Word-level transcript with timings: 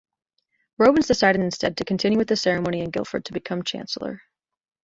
Robens 0.79 1.05
decided 1.05 1.43
instead 1.43 1.77
to 1.77 1.85
continue 1.85 2.17
with 2.17 2.27
the 2.27 2.35
ceremony 2.35 2.81
in 2.81 2.89
Guildford 2.89 3.23
to 3.25 3.33
become 3.33 3.61
Chancellor. 3.63 4.19